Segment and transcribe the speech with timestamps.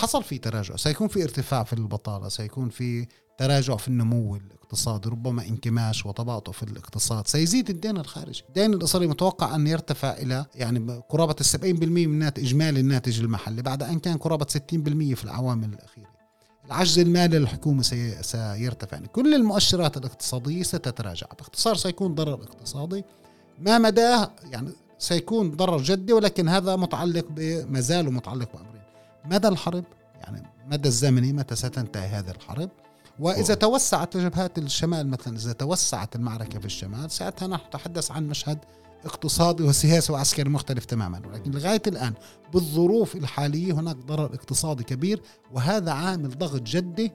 [0.00, 3.06] حصل في تراجع سيكون في ارتفاع في البطالة سيكون في
[3.38, 7.26] تراجع في النمو الاقتصادي ربما انكماش وتباطؤ في الاقتصاد.
[7.26, 8.44] سيزيد الدين الخارجي.
[8.48, 13.62] الدين الإسرائيلي متوقع أن يرتفع إلى يعني قرابة السبعين بالمئة من ناتج إجمالي الناتج المحلي
[13.62, 16.10] بعد أن كان قرابة 60% في العوامل الأخيرة.
[16.66, 17.82] العجز المالي للحكومة
[18.22, 18.96] سيرتفع.
[18.96, 21.26] يعني كل المؤشرات الاقتصادية ستتراجع.
[21.38, 23.04] باختصار سيكون ضرر اقتصادي.
[23.58, 28.79] ما مداه يعني سيكون ضرر جدي ولكن هذا متعلق بما زال متعلق بأمرين.
[29.24, 29.84] مدى الحرب؟
[30.14, 32.70] يعني مدى الزمني متى ستنتهي هذه الحرب؟
[33.18, 38.58] وإذا توسعت جبهات الشمال مثلا إذا توسعت المعركة في الشمال ساعتها نحن نتحدث عن مشهد
[39.04, 41.22] اقتصادي وسياسي وعسكري مختلف تماما.
[41.26, 42.14] ولكن لغاية الآن
[42.52, 47.12] بالظروف الحالية هناك ضرر اقتصادي كبير وهذا عامل ضغط جدي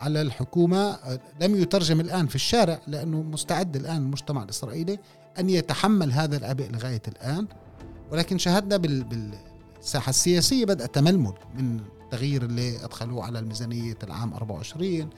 [0.00, 0.98] على الحكومة.
[1.40, 4.98] لم يترجم الآن في الشارع لأنه مستعد الآن المجتمع الإسرائيلي
[5.38, 7.46] أن يتحمل هذا العبء لغاية الآن.
[8.12, 8.76] ولكن شاهدنا
[9.78, 15.10] بالساحه السياسية بدأ تململ من التغيير اللي أدخلوه على الميزانية العام 24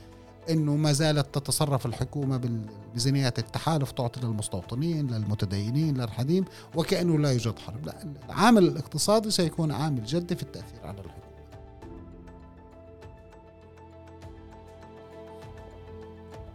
[0.51, 7.87] إنه ما زالت تتصرف الحكومة بالميزانيات التحالف تعطي للمستوطنين للمتدينين للحديم وكأنه لا يوجد حرب.
[7.87, 7.95] لا
[8.27, 11.29] العامل الاقتصادي سيكون عامل جدي في التأثير على الحكومة.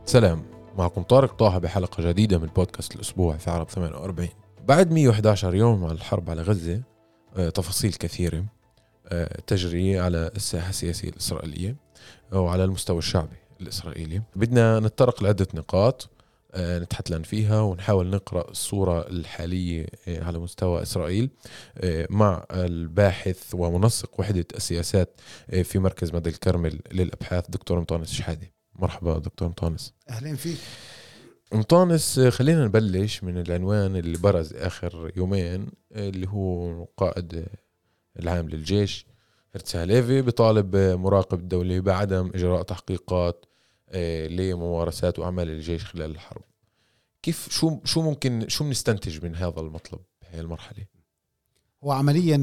[0.05, 0.43] سلام.
[0.77, 4.29] معكم طارق طه بحلقة جديدة من بودكاست الأسبوع في عرب 48
[4.67, 6.81] بعد 111 يوم على الحرب على غزة
[7.35, 8.45] تفاصيل كثيرة
[9.07, 11.75] آه، تجري على الساحة السياسية الإسرائيلية
[12.31, 14.21] وعلى المستوى الشعبي الإسرائيلي.
[14.35, 16.09] بدنا نتطرق لعدة نقاط
[16.55, 21.29] آه، نتحتلن فيها ونحاول نقرأ الصورة الحالية آه، على مستوى إسرائيل
[21.77, 25.21] آه، مع الباحث ومنسق وحدة السياسات
[25.63, 29.93] في مركز مدى الكرمل للأبحاث دكتور مطانس شحادي مرحبا دكتور مطانس.
[30.09, 30.57] أهلا فيك.
[31.53, 37.45] مطانس خلينا نبلش من العنوان اللي برز آخر يومين اللي هو قائد
[38.19, 39.05] العام للجيش
[39.55, 43.45] هرتسا ليفي بطالب مراقب الدولة بعدم إجراء تحقيقات
[43.89, 46.41] آه، لممارسات وأعمال الجيش خلال الحرب.
[47.23, 50.85] كيف شو شو ممكن شو بنستنتج من هذا المطلب بهي المرحلة؟
[51.83, 52.37] هو عمليا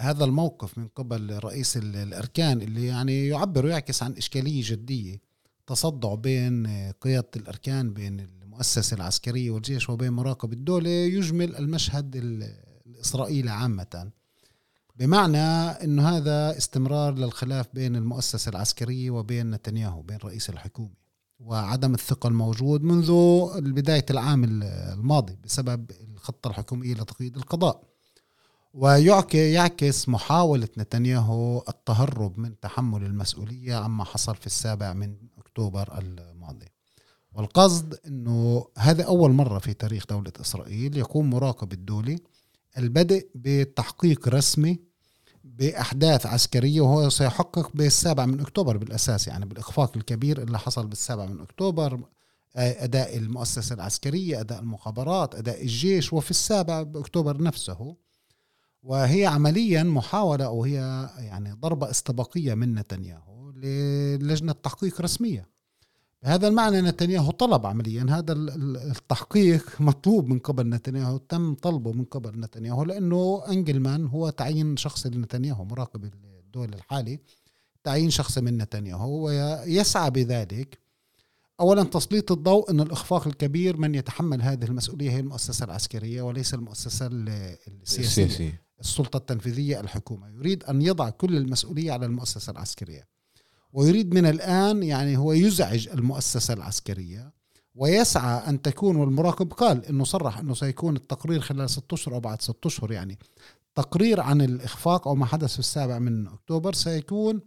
[0.00, 5.31] هذا الموقف من قبل رئيس الأركان اللي يعني يعبر ويعكس عن إشكالية جدية.
[5.72, 6.66] تصدع بين
[7.00, 12.16] قيادة الأركان بين المؤسسة العسكرية والجيش وبين مراقب الدولة يجمل المشهد
[12.86, 14.10] الإسرائيلي عامةً.
[14.96, 15.38] بمعنى
[15.84, 20.94] إنه هذا استمرار للخلاف بين المؤسسة العسكرية وبين نتنياهو بين رئيس الحكومة
[21.40, 23.12] وعدم الثقة الموجود منذ
[23.60, 27.91] بداية العام الماضي بسبب الخطة الحكومية لتقييد القضاء.
[28.74, 36.66] ويعكس محاولة نتنياهو التهرب من تحمل المسؤولية عما حصل في السابع من أكتوبر الماضي.
[37.32, 42.18] والقصد إنه هذا أول مرة في تاريخ دولة إسرائيل يقوم مراقب الدولي
[42.78, 44.78] البدء بتحقيق رسمي
[45.44, 51.40] بأحداث عسكرية وهو سيحقق بالسابع من أكتوبر بالأساس يعني بالإخفاق الكبير اللي حصل بالسابع من
[51.40, 52.00] أكتوبر
[52.56, 57.96] آه، أداء المؤسسة العسكرية أداء المخابرات أداء الجيش وفي السابع بأكتوبر نفسه
[58.82, 65.48] وهي عمليا محاولة أو هي يعني ضربة استباقية من نتنياهو للجنة تحقيق رسمية
[66.22, 72.40] بهذا المعنى نتنياهو طلب عمليا هذا التحقيق مطلوب من قبل نتنياهو تم طلبه من قبل
[72.40, 77.20] نتنياهو لأنه أنجلمان هو تعيين شخص لنتنياهو مراقب الدول الحالي
[77.84, 80.78] تعيين شخص من نتنياهو ويسعى بذلك.
[81.60, 87.06] اولا تسليط الضوء أن الإخفاق الكبير من يتحمل هذه المسؤولية هي المؤسسة العسكرية وليس المؤسسة
[87.06, 88.24] السياسية.
[88.24, 88.52] السياسي.
[88.82, 90.28] السلطة التنفيذية الحكومة.
[90.28, 93.08] يريد أن يضع كل المسؤولية على المؤسسة العسكرية.
[93.72, 97.32] ويريد من الآن يعني هو يزعج المؤسسة العسكرية
[97.74, 102.42] ويسعى أن تكون والمراقب قال أنه صرح أنه سيكون التقرير خلال ستة أشهر أو بعد
[102.42, 103.18] ستة أشهر يعني.
[103.74, 107.40] تقرير عن الإخفاق أو ما حدث في السابع من أكتوبر سيكون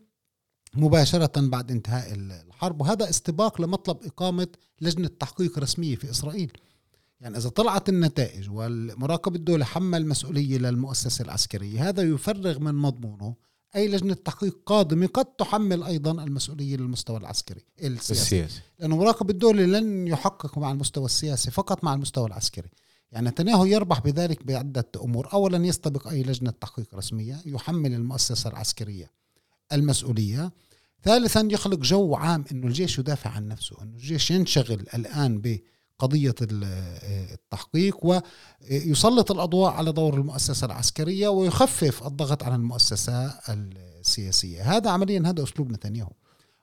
[0.74, 2.82] مباشرة بعد انتهاء الحرب.
[2.82, 4.48] وهذا استباق لمطلب إقامة
[4.82, 6.52] لجنة تحقيق رسمية في إسرائيل.
[7.26, 13.36] يعني إذا طلعت النتائج والمراقب الدولة حمل مسؤولية للمؤسسة العسكرية هذا يفرغ من مضمونه
[13.76, 18.62] أي لجنة تحقيق قادمة قد تحمل أيضا المسؤولية للمستوى العسكري السياسي, السياسي.
[18.80, 22.70] لأنه مراقب الدولة لن يحقق مع المستوى السياسي فقط مع المستوى العسكري.
[23.12, 25.34] يعني نتنياهو يربح بذلك بعدة أمور.
[25.34, 29.12] أولا يستبق أي لجنة تحقيق رسمية يحمل المؤسسة العسكرية
[29.74, 30.52] المسؤولية.
[31.04, 35.60] ثالثا يخلق جو عام أنه الجيش يدافع عن نفسه أنه الجيش ينشغل الآن ب
[36.00, 44.76] قضية التحقيق ويسلط الأضواء على دور المؤسسة العسكرية ويخفف الضغط على المؤسسة السياسية.
[44.78, 46.12] هذا عمليا هذا أسلوب نتنياهو.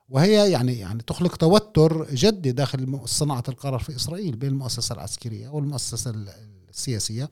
[0.09, 6.13] وهي يعني يعني تخلق توتر جدي داخل صناعة القرار في إسرائيل بين المؤسسة العسكرية والمؤسسة
[6.69, 7.29] السياسية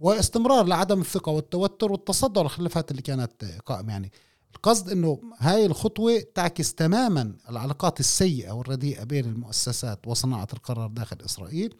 [0.00, 3.92] واستمرار لعدم الثقة والتوتر والتصدع للخلافات اللي كانت قائمة.
[3.92, 4.12] يعني
[4.56, 11.74] القصد إنه هاي الخطوة تعكس تماما العلاقات السيئة والرديئة بين المؤسسات وصناعة القرار داخل إسرائيل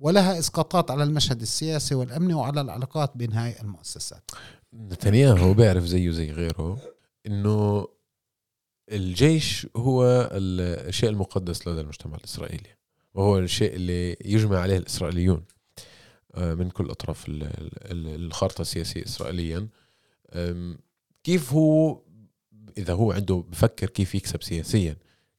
[0.00, 4.30] ولها إسقاطات على المشهد السياسي والأمني وعلى العلاقات بين هاي المؤسسات.
[4.74, 6.78] نتنياهو بيعرف زيه زي غيره
[7.26, 7.88] إنه
[8.92, 12.70] الجيش هو الشيء المقدس لدى المجتمع الإسرائيلي
[13.14, 15.44] وهو الشيء اللي يجمع عليه الإسرائيليون
[16.34, 19.68] آه، من كل أطراف الخارطة السياسية اسرائيليا.
[21.24, 22.02] كيف هو
[22.78, 24.96] إذا هو عنده بفكر كيف يكسب سياسيا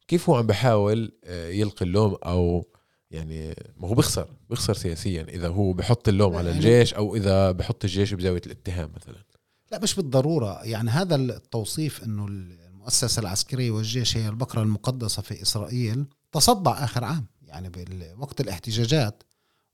[0.07, 2.65] كيف هو عم بحاول آه، يلقي اللوم أو
[3.11, 7.51] يعني ما هو بيخسر بيخسر سياسيا إذا هو بحط اللوم على يعني الجيش أو إذا
[7.51, 9.23] بحط الجيش بزاوية الاتهام مثلا.
[9.71, 10.63] لا مش بالضرورة.
[10.63, 17.25] يعني هذا التوصيف إنه المؤسسة العسكرية والجيش هي البقره المقدسة في إسرائيل تصدع آخر عام.
[17.41, 17.71] يعني
[18.15, 19.23] بوقت الاحتجاجات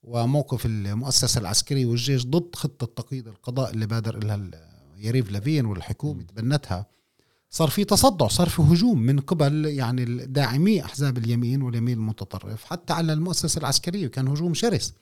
[0.03, 4.49] وموقف المؤسسة العسكرية والجيش ضد خطة تقييد القضاء اللي بادر لها
[4.97, 6.85] يريف لافين والحكومة تبنتها.
[7.49, 12.93] صار في تصدع صار في هجوم من قبل يعني داعمي أحزاب اليمين واليمين المتطرف حتى
[12.93, 14.93] على المؤسسة العسكرية كان هجوم شرس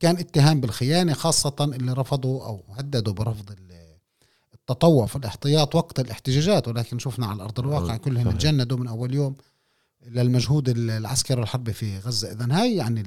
[0.00, 3.56] كان اتهام بالخيانة خاصة اللي رفضوا أو هددوا برفض
[4.54, 9.36] التطوع في الاحتياط وقت الاحتجاجات ولكن شفنا على أرض الواقع كلهم تجندوا من أول يوم
[10.06, 12.32] للمجهود العسكري الحربي في غزة.
[12.32, 13.04] اذا هاي يعني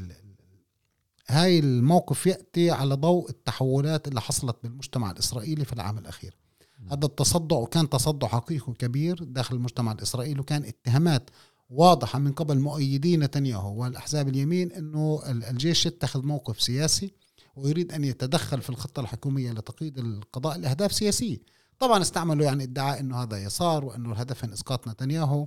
[1.27, 6.35] هاي الموقف يأتي على ضوء التحولات اللي حصلت بالمجتمع الإسرائيلي في العام الأخير.
[6.85, 11.29] هذا التصدع وكان تصدع حقيقي كبير داخل المجتمع الإسرائيلي وكان اتهامات
[11.69, 17.13] واضحة من قبل مؤيدي نتنياهو والأحزاب اليمين إنه الجيش يتخذ موقف سياسي
[17.55, 21.37] ويريد أن يتدخل في الخطة الحكومية لتقييد القضاء لاهداف سياسية.
[21.79, 25.45] طبعا استعملوا يعني ادعاء إنه هذا يسار وإنه الهدف من إسقاط نتنياهو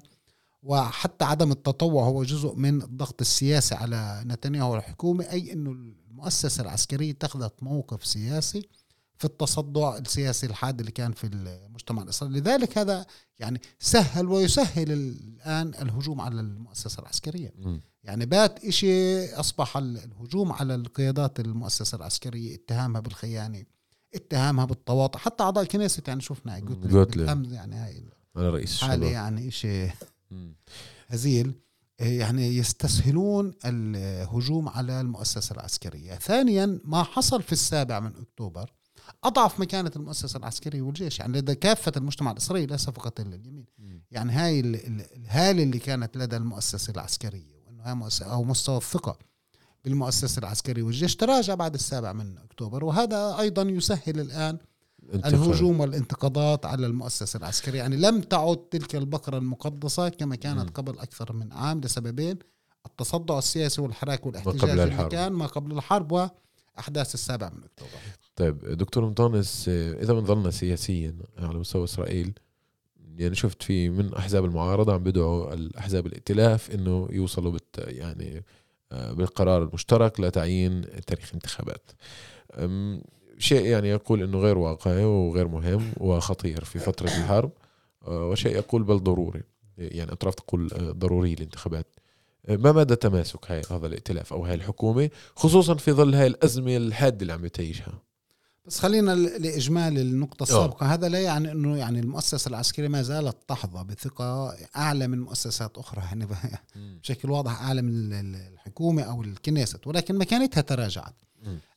[0.63, 7.11] وحتى عدم التطوع هو جزء من الضغط السياسي على نتنياهو والحكومة أي إنه المؤسسة العسكرية
[7.11, 8.69] اتخذت موقف سياسي
[9.21, 12.41] في التصدع السياسي الحاد اللي كان في المجتمع الإسرائيلي.
[12.41, 13.07] لذلك هذا
[13.39, 17.53] يعني سهل ويسهل الآن الهجوم على المؤسسة العسكرية.
[17.59, 17.81] م.
[18.05, 23.65] يعني بات إشي أصبح الهجوم على القيادات المؤسسة العسكرية اتهامها بالخيانة
[24.15, 25.19] اتهامها بالتواطؤ.
[25.19, 28.05] حتى أعضاء الكنيسة يعني شفنا جوتلي يعني هاي
[28.37, 29.91] أنا رئيس حالة يعني شيء
[31.09, 31.53] هزيل.
[31.99, 36.15] يعني يستسهلون الهجوم على المؤسسة العسكرية.
[36.15, 38.73] ثانيا ما حصل في السابع من أكتوبر
[39.25, 43.65] أضعف مكانة المؤسسة العسكرية والجيش يعني لدى كافة المجتمع الإسرائيلي ليس فقط اليمين
[44.11, 49.19] يعني هاي الهالة اللي كانت لدى وأنه هاي مؤسسة أو مستوى الثقة
[49.85, 54.59] بالمؤسسة العسكرية والجيش تراجع بعد السابع من أكتوبر وهذا أيضا يسهل الآن
[55.15, 55.35] انتقال.
[55.35, 57.79] الهجوم والانتقادات على المؤسسة العسكرية.
[57.79, 60.73] يعني لم تعد تلك البقرة المقدسة كما كانت م.
[60.73, 62.39] قبل أكثر من عام لسببين
[62.87, 67.91] التصدع السياسي والحراك والاحتجاج اللي كان ما قبل الحرب وأحداث السابع من أكتوبر.
[68.41, 72.33] طيب دكتور مطانس إذا بنظلنا سياسيا على مستوى إسرائيل
[73.19, 78.45] يعني شفت في من أحزاب المعارضة عم بدعوا الأحزاب الائتلاف إنه يوصلوا بت يعني
[78.93, 81.91] آه، بالقرار المشترك لتعيين تاريخ انتخابات.
[83.39, 87.51] شيء يعني يقول إنه غير واقعي وغير مهم وخطير في فترة الحرب
[88.07, 89.43] آه، وشيء يقول بل ضروري
[89.79, 91.87] يعني أطراف تقول آه، ضروري الانتخابات
[92.49, 96.77] آه، ما مدى تماسك هاي هذا الائتلاف أو هاي الحكومة خصوصا في ظل هاي الأزمة
[96.77, 98.10] الحادة اللي عم يتعيشها
[98.71, 100.85] بس خلينا لاجمال النقطة السابقة.
[100.85, 100.95] أوه.
[100.95, 106.01] هذا لا يعني إنه يعني المؤسسة العسكرية ما زالت تحظى بثقة أعلى من مؤسسات أخرى
[106.01, 106.29] يعني
[107.03, 109.87] بشكل واضح أعلى من الحكومة أو الكنيست.
[109.87, 111.15] ولكن مكانتها تراجعت.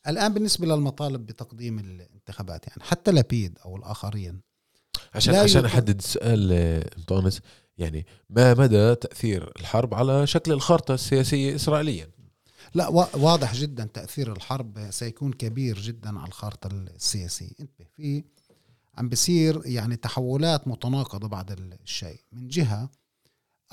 [0.08, 4.42] الآن بالنسبة للمطالب بتقديم الانتخابات يعني حتى لبيد أو الآخرين.
[5.16, 6.52] عشان عشان أحدد السؤال
[6.98, 7.42] انطونس
[7.78, 12.08] يعني ما مدى تأثير الحرب على شكل الخارطة السياسية اسرائيليا؟
[12.74, 17.52] لا واضح جدا تأثير الحرب سيكون كبير جدا على الخارطة السياسية.
[17.60, 18.24] انتبه في
[18.98, 22.20] عم بصير يعني تحولات متناقضة بعد الشيء.
[22.32, 22.90] من جهة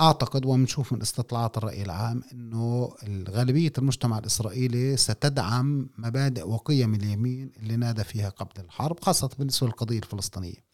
[0.00, 2.94] أعتقد وبنشوف من استطلاعات الرأي العام إنه
[3.30, 9.98] غالبيه المجتمع الإسرائيلي ستدعم مبادئ وقيم اليمين اللي نادى فيها قبل الحرب خاصة بالنسبة للقضية
[9.98, 10.69] الفلسطينية.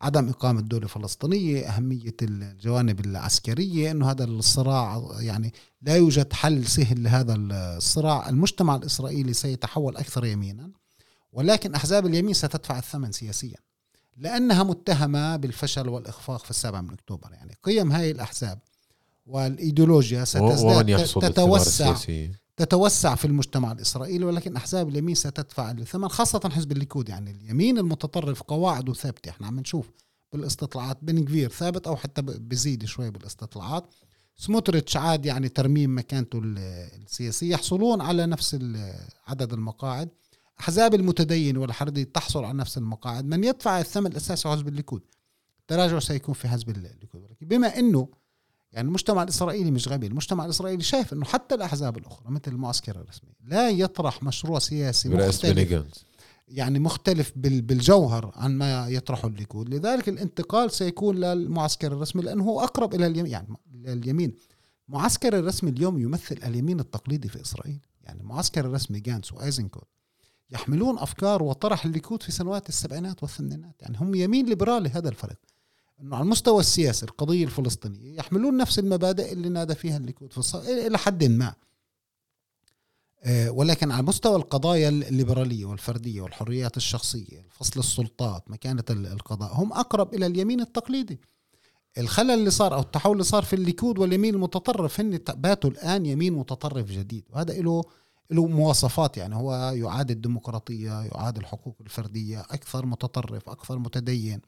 [0.00, 5.52] عدم إقامة دولة فلسطينية أهمية الجوانب العسكرية أنه هذا الصراع يعني
[5.82, 8.28] لا يوجد حل سهل لهذا الصراع.
[8.28, 10.70] المجتمع الإسرائيلي سيتحول أكثر يمينا
[11.32, 13.56] ولكن أحزاب اليمين ستدفع الثمن سياسيا
[14.16, 17.32] لأنها متهمة بالفشل والإخفاق في السابع من أكتوبر.
[17.32, 18.58] يعني قيم هاي الأحزاب
[19.26, 21.94] والإيديولوجيا ستزداد تتوسع.
[22.58, 27.08] تتوسع في المجتمع الإسرائيلي ولكن أحزاب اليمين ستدفع الثمن خاصة حزب الليكود.
[27.08, 29.30] يعني اليمين المتطرف قواعده ثابتة.
[29.30, 29.90] إحنا عم نشوف
[30.32, 33.94] بالاستطلاعات بن غفير ثابت أو حتى بزيد شوي بالاستطلاعات.
[34.36, 37.50] سموتريتش عاد يعني ترميم مكانته السياسية.
[37.52, 38.58] يحصلون على نفس
[39.26, 40.08] عدد المقاعد.
[40.60, 43.24] أحزاب المتدين والحريدي تحصل على نفس المقاعد.
[43.24, 45.02] من يدفع الثمن الأساسي حزب الليكود.
[45.60, 47.22] التراجع سيكون في حزب الليكود.
[47.40, 48.08] بما إنه
[48.72, 53.30] يعني المجتمع الإسرائيلي مش غبي، المجتمع الإسرائيلي شايف إنه حتى الأحزاب الأخرى مثل المعسكر الرسمي
[53.44, 55.54] لا يطرح مشروع سياسي مختلف.
[56.48, 59.68] يعني مختلف بال- بالجوهر عن ما يطرحه الليكود.
[59.74, 63.46] لذلك الانتقال سيكون للمعسكر الرسمي لأنه هو أقرب إلى اليمين يعني
[63.86, 64.34] اليمين.
[64.88, 67.80] معسكر الرسمي اليوم يمثل اليمين التقليدي في إسرائيل.
[68.02, 69.88] يعني المعسكر الرسمي جانتس وأيزنكوت
[70.50, 73.74] يحملون أفكار وطرح الليكود في سنوات السبعينات والثمانينات.
[73.82, 75.36] يعني هم يمين ليبرالي هذا الفرق
[76.00, 80.54] إنه على المستوى السياسي القضية الفلسطينية يحملون نفس المبادئ اللي نادى فيها الليكود في الص...
[80.54, 81.54] إلى حد ما.
[83.24, 89.72] آه، ولكن على مستوى القضايا الليبرالية والفردية والحريات الشخصية فصل السلطات مكانة ال- القضاء هم
[89.72, 91.20] أقرب إلى اليمين التقليدي.
[91.98, 96.32] الخلل اللي صار أو التحول اللي صار في الليكود واليمين المتطرف هن باتوا الآن يمين
[96.32, 97.82] متطرف جديد وهذا له
[98.30, 104.40] له مواصفات يعني هو يعادي الديمقراطية يعادي الحقوق الفردية أكثر متطرف أكثر متدين.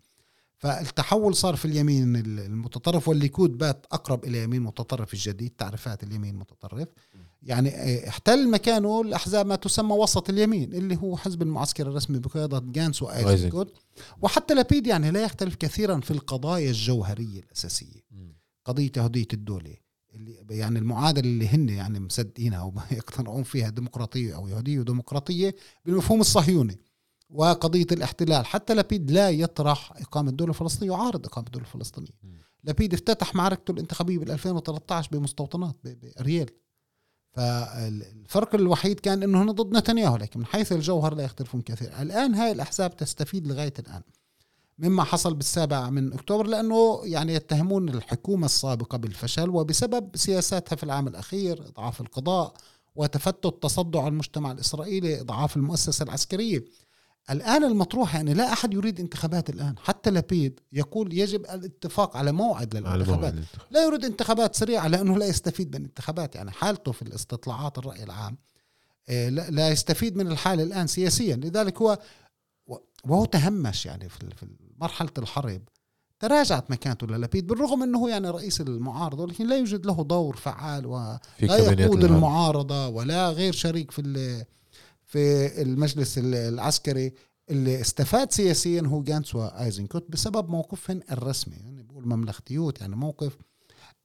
[0.61, 6.89] فالتحول صار في اليمين المتطرف والليكود بات أقرب إلى يمين متطرف الجديد تعريفات اليمين المتطرف
[7.43, 12.59] يعني آه، احتل مكانه الأحزاب ما تسمى وسط اليمين اللي هو حزب المعسكر الرسمي بقيادة
[12.59, 13.73] جانتس وايزنكوت
[14.23, 18.01] وحتى لبيد يعني لا يختلف كثيرا في القضايا الجوهرية الأساسية.
[18.65, 19.77] قضية يهودية الدولة
[20.15, 26.79] اللي يعني المعادلة اللي هن يعني مصدقينها ويقتنعون فيها ديمقراطية أو يهودية وديمقراطية بالمفهوم الصهيوني.
[27.33, 28.47] وقضية الاحتلال.
[28.47, 32.09] حتى لبيد لا يطرح إقامة دولة فلسطينية يعارض إقامة دولة فلسطينية.
[32.23, 32.41] مم.
[32.65, 36.51] لبيد افتتح معركته الانتخابية بال 2013 بمستوطنات ب- باريال
[37.33, 42.03] فالفرق الوحيد كان إنه هن ضد نتنياهو لكن من حيث الجوهر لا يختلفون كثير.
[42.03, 44.03] الآن هاي الأحزاب تستفيد لغاية الآن.
[44.79, 51.09] مما حصل بالسابع من أكتوبر لأنه يعني يتهمون الحكومة السابقة بالفشل وبسبب سياساتها في العام
[51.09, 52.53] الأخير إضعاف القضاء
[52.95, 56.65] وتفتت تصدع المجتمع الإسرائيلي إضعاف المؤسسة العسكرية.
[57.31, 59.75] الآن المطروح يعني لا أحد يريد انتخابات الآن.
[59.79, 65.19] حتى لبيد يقول يجب الاتفاق على موعد على للانتخابات موعد لا يريد انتخابات سريعة لأنه
[65.19, 66.35] لا يستفيد من الانتخابات.
[66.35, 68.37] يعني حالته في الاستطلاعات الرأي العام
[69.09, 71.37] آه، لا يستفيد من الحاله الآن سياسيا.
[71.37, 71.99] لذلك هو
[73.05, 74.47] وهو تهمش يعني في في
[74.81, 75.63] مرحلة الحرب.
[76.21, 81.21] تراجعت مكانته للبيد بالرغم إنه يعني رئيس المعارضة ولكن لا يوجد له دور فعال ولا
[81.43, 82.05] يقود.
[82.05, 82.89] المعارضة.
[82.89, 83.99] ولا غير شريك في
[85.11, 87.13] في المجلس ال- العسكري
[87.51, 91.57] اللي استفاد سياسيا هو جانس وآيزنكوت بسبب موقفهم الرسمي.
[91.57, 93.37] يعني بقول مملكتيوت يعني موقف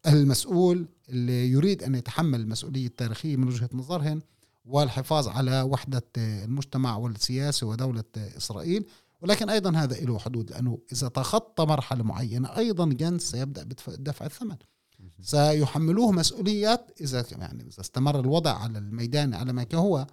[0.08, 4.22] المسؤول اللي يريد أن يتحمل المسؤولية التاريخية من وجهة نظرهم
[4.66, 8.86] والحفاظ على وحدة المجتمع والسياسة ودولة إسرائيل.
[9.22, 14.26] ولكن أيضا هذا له حدود لأنه إذا تخطى مرحلة معينة أيضا جنس سيبدأ بدفع دفع
[14.26, 14.56] الثمن
[15.22, 20.08] سيحملوه مسؤوليات إذا يعني إذا استمر الوضع على الميدان على ما هو.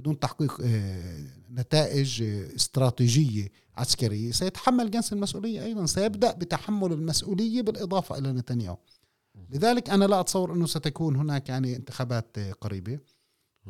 [0.00, 4.32] بدون تحقيق آه، نتائج آه، استراتيجية عسكرية.
[4.32, 8.78] سيتحمل جنس المسؤولية أيضا سيبدأ بتحمل المسؤولية بالإضافة إلى نتنياهو.
[9.50, 12.98] لذلك أنا لا أتصور أنه ستكون هناك يعني انتخابات آه، قريبة.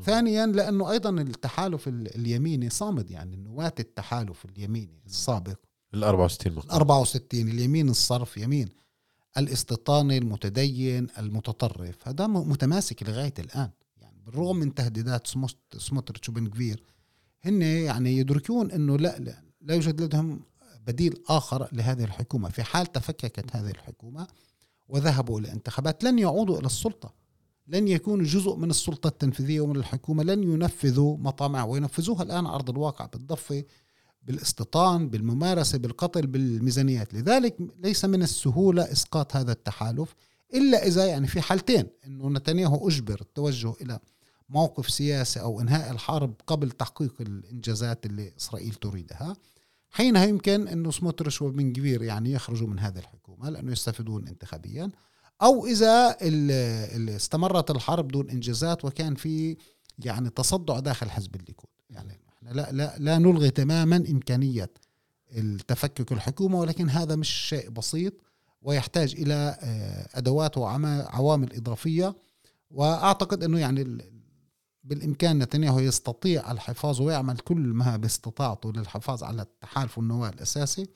[0.04, 5.56] ثانيا لأنه أيضا التحالف ال- اليميني صامد يعني نواه التحالف اليميني السابق.
[5.94, 8.68] ال 64 مقام 64 اليمين الصرف يمين.
[9.38, 12.08] الاستيطاني المتدين المتطرف.
[12.08, 13.60] هذا متماسك لغاية الآن.
[13.60, 13.72] يعني
[14.30, 15.26] بالرغم من تهديدات
[15.78, 16.82] سموتريتش وبن كفير
[17.44, 20.40] هن يعني يدركون إنه لا لا, لا يوجد لديهم
[20.86, 22.48] بديل آخر لهذه الحكومة.
[22.48, 24.26] في حال تفككت هذه الحكومة
[24.88, 27.14] وذهبوا إلى انتخابات لن يعودوا إلى السلطة.
[27.66, 30.22] لن يكونوا جزء من السلطة التنفيذية ومن الحكومة.
[30.22, 33.64] لن ينفذوا مطامع وينفذوها الآن أرض الواقع بالضفة
[34.22, 37.14] بالاستيطان بالممارسة بالقتل بالميزانيات.
[37.14, 40.14] لذلك ليس من السهولة إسقاط هذا التحالف
[40.54, 43.98] إلا إذا يعني في حالتين إنه نتنياهو أجبر التوجه إلى
[44.50, 49.36] موقف سياسي أو إنهاء الحرب قبل تحقيق الإنجازات اللي إسرائيل تريدها.
[49.90, 54.90] حينها يمكن انه سموتريش وبن كبير يعني يخرجوا من هذه الحكومة لأنه يستفيدون انتخابيا.
[56.22, 56.50] ال-
[56.96, 59.56] ال- استمرت الحرب دون إنجازات وكان في
[59.98, 61.70] يعني تصدع داخل حزب الليكود.
[61.90, 64.70] يعني إحنا لا لا لا نلغي تماما إمكانية
[65.36, 68.12] التفكك الحكومة ولكن هذا مش شيء بسيط
[68.62, 72.14] ويحتاج إلى آه، أدوات وعوامل إضافية.
[72.70, 73.98] وأعتقد أنه يعني
[74.84, 80.86] بالإمكان نتنياهو يستطيع الحفاظ ويعمل كل ما باستطاعته للحفاظ على التحالف والنواة الأساسي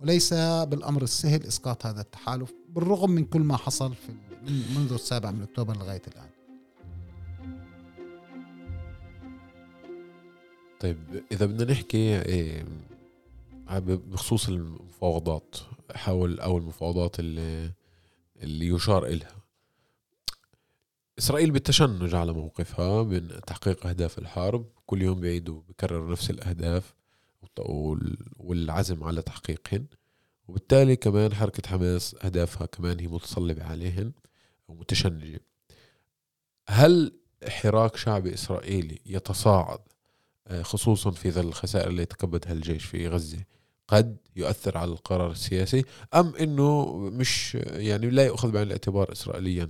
[0.00, 4.12] وليس بالأمر السهل إسقاط هذا التحالف بالرغم من كل ما حصل في
[4.46, 6.28] من- منذ السابع من أكتوبر لغاية الآن.
[10.80, 10.98] طيب
[11.32, 12.64] إذا بدنا نحكي إيه،
[13.80, 15.56] بخصوص المفاوضات
[15.94, 17.70] حول أو المفاوضات اللي
[18.42, 19.41] اللي يشار إلها.
[21.22, 24.66] إسرائيل بالتشنج على موقفها من تحقيق أهداف الحرب.
[24.86, 26.94] كل يوم بيعيدوا بكرر نفس الأهداف
[27.58, 29.86] وال- والعزم على تحقيقهن.
[30.48, 34.12] وبالتالي كمان حركة حماس أهدافها كمان هي متصلبة عليهن
[34.68, 35.40] ومتشنجة
[36.68, 37.12] هل
[37.48, 39.78] حراك شعبي إسرائيلي يتصاعد
[40.46, 43.44] آه، خصوصا في ظل الخسائر اللي يتكبدها الجيش في غزة
[43.88, 49.68] قد يؤثر على القرار السياسي؟ أم أنه مش يعني لا يؤخذ بعين الاعتبار إسرائيليا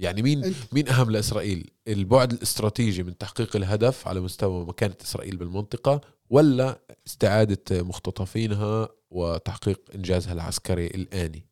[0.00, 6.00] يعني مين مين أهم لإسرائيل؟ البعد الاستراتيجي من تحقيق الهدف على مستوى مكانة إسرائيل بالمنطقة
[6.30, 11.46] ولا استعادة مختطفينها وتحقيق إنجازها العسكري الآني؟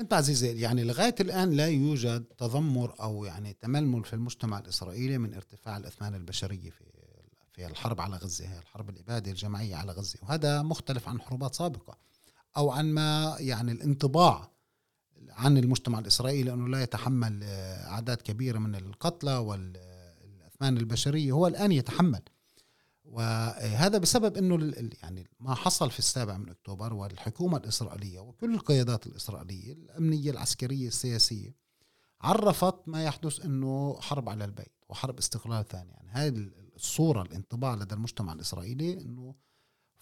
[0.00, 5.34] أنت عزيزي يعني لغاية الآن لا يوجد تذمر أو يعني تململ في المجتمع الإسرائيلي من
[5.34, 6.84] ارتفاع الأثمان البشرية في
[7.52, 11.98] في الحرب على غزة هي الحرب الإبادة الجماعية على غزة وهذا مختلف عن حروبات سابقة
[12.56, 14.53] أو عن ما يعني الانطباع
[15.30, 22.22] عن المجتمع الإسرائيلي انه لا يتحمل أعداد كبيرة من القتلى والاثمان البشرية هو الآن يتحمل.
[23.04, 29.72] وهذا بسبب إنه يعني ما حصل في السابع من أكتوبر والحكومة الإسرائيلية وكل القيادات الإسرائيلية
[29.72, 31.54] الأمنية العسكرية السياسية
[32.20, 35.90] عرفت ما يحدث إنه حرب على البيت وحرب استقلال ثاني.
[35.90, 39.34] يعني هذه الصورة الانطباع لدى المجتمع الإسرائيلي إنه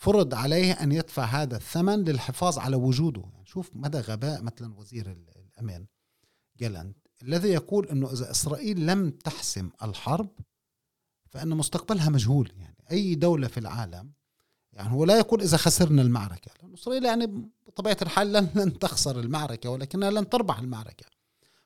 [0.02, 3.23] فرض عليه أن يدفع هذا الثمن للحفاظ على وجوده.
[3.32, 5.16] يعني شوف مدى غباء مثلا وزير
[5.59, 5.87] الأمان
[6.59, 10.28] جالنت الذي يقول إنه إذا إسرائيل لم تحسم الحرب
[11.30, 12.52] فإن مستقبلها مجهول.
[12.56, 14.12] يعني أي دولة في العالم
[14.73, 19.71] يعني هو لا يقول إذا خسرنا المعركة لأن إسرائيل يعني بطبيعة الحال لن, تخسر المعركة
[19.71, 21.06] ولكنها لن تربح المعركة.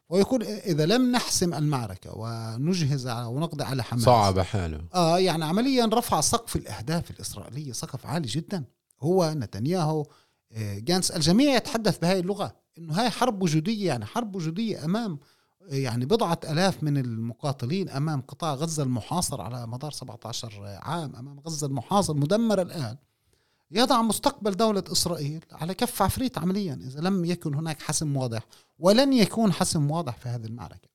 [0.08, 4.02] ويقول إذا لم نحسم المعركة ونجهز ونقضي على حماس.
[4.04, 4.80] صعب حاله.
[4.94, 8.64] آه يعني عمليا رفع سقف الأهداف الإسرائيلية سقف عالي جدا.
[9.02, 10.06] هو نتنياهو
[10.52, 15.18] آه، جانس الجميع يتحدث بهذه اللغة إنه هاي حرب وجودية يعني حرب وجودية أمام
[15.68, 21.66] يعني بضعة ألاف من المقاتلين أمام قطاع غزة المحاصر على مدار 17 عام أمام غزة
[21.66, 22.96] المحاصر مدمر الآن.
[23.70, 28.46] يضع مستقبل دولة إسرائيل على كف عفريت عمليا إذا لم يكن هناك حسم واضح
[28.78, 30.88] ولن يكون حسم واضح في هذه المعركة.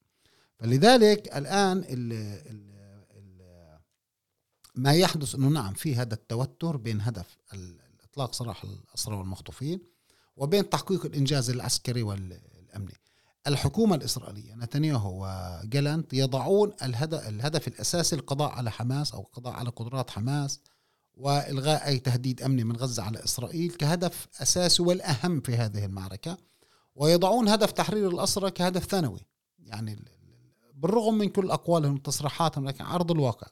[0.59, 2.71] فلذلك الآن ال ال
[3.11, 3.79] ال
[4.75, 7.37] ما يحدث أنه نعم في هذا التوتر بين هدف
[8.03, 9.81] إطلاق سراح الأسرى والمخطوفين
[10.37, 12.93] وبين تحقيق الإنجاز العسكري والأمني.
[13.47, 20.09] الحكومة الإسرائيلية نتنياهو وجالانت يضعون الهدف, الهدف الأساسي القضاء على حماس أو القضاء على قدرات
[20.09, 20.59] حماس
[21.21, 26.37] وإلغاء أي تهديد أمني من غزة على إسرائيل كهدف أساسي والأهم في هذه المعركة
[26.95, 29.19] ويضعون هدف تحرير الأسرى كهدف ثانوي.
[29.59, 30.05] يعني
[30.73, 33.47] بالرغم من كل أقوالهم وتصريحاتهم لكن عرض الواقع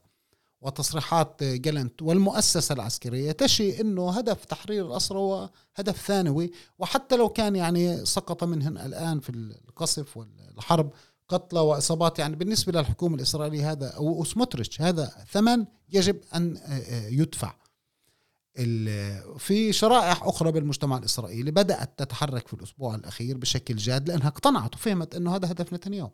[0.61, 7.55] وتصريحات جالنت والمؤسسة العسكرية تشي أنه هدف تحرير الأسرى هو هدف ثانوي وحتى لو كان
[7.55, 10.91] يعني سقط منهن الآن في القصف والحرب
[11.29, 12.19] قتلى وإصابات.
[12.19, 16.57] يعني بالنسبة للحكومة الإسرائيلية هذا أو سموتريتش هذا ثمن يجب أن
[17.09, 17.55] يدفع.
[19.37, 25.15] في شرائح أخرى بالمجتمع الإسرائيلي بدأت تتحرك في الأسبوع الأخير بشكل جاد لأنها اقتنعت وفهمت
[25.15, 26.09] أنه هذا هدف نتنياهو.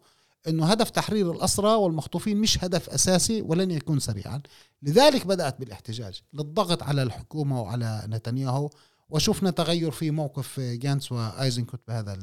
[0.48, 4.42] إنه هدف تحرير الأسرى والمخطوفين مش هدف أساسي ولن يكون سريعا.
[4.82, 8.70] لذلك بدأت بالإحتجاج للضغط على الحكومة وعلى نتنياهو.
[9.10, 12.18] وشفنا تغير في موقف جانس وآيزنكوت بهذا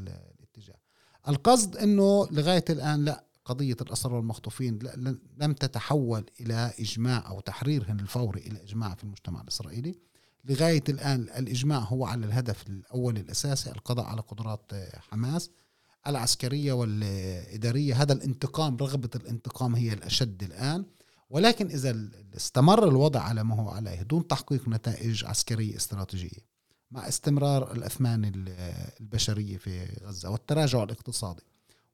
[1.29, 4.79] القصد إنه لغاية الآن لا قضية الاسرى والمخطوفين
[5.39, 9.95] لم تتحول إلى إجماع أو تحريرهم الفوري إلى إجماع في المجتمع الإسرائيلي.
[10.45, 14.73] لغاية الآن الإجماع هو على الهدف الأول الأساسي القضاء على قدرات
[15.11, 15.51] حماس
[16.07, 18.03] العسكرية والإدارية.
[18.03, 20.85] هذا الانتقام رغبة الانتقام هي الأشد الآن.
[21.31, 26.52] ولكن إذا استمر الوضع على ما هو عليه دون تحقيق نتائج عسكرية استراتيجية.
[26.93, 28.33] مع استمرار الأثمان
[29.01, 31.43] البشرية في غزة والتراجع الاقتصادي